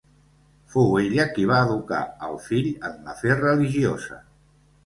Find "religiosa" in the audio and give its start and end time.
3.45-4.19